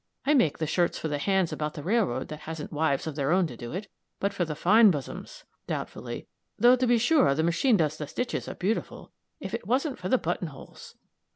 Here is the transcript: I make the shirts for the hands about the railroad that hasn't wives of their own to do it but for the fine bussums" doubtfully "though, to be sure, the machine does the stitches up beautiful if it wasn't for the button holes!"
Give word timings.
I 0.25 0.33
make 0.33 0.57
the 0.57 0.65
shirts 0.65 0.97
for 0.97 1.09
the 1.09 1.19
hands 1.19 1.53
about 1.53 1.75
the 1.75 1.83
railroad 1.83 2.29
that 2.29 2.39
hasn't 2.49 2.73
wives 2.73 3.05
of 3.05 3.15
their 3.15 3.31
own 3.31 3.45
to 3.45 3.55
do 3.55 3.71
it 3.71 3.87
but 4.19 4.33
for 4.33 4.45
the 4.45 4.55
fine 4.55 4.89
bussums" 4.91 5.43
doubtfully 5.67 6.27
"though, 6.57 6.75
to 6.75 6.87
be 6.87 6.97
sure, 6.97 7.35
the 7.35 7.43
machine 7.43 7.77
does 7.77 7.99
the 7.99 8.07
stitches 8.07 8.47
up 8.47 8.57
beautiful 8.57 9.11
if 9.39 9.53
it 9.53 9.67
wasn't 9.67 9.99
for 9.99 10.09
the 10.09 10.17
button 10.17 10.47
holes!" 10.47 10.95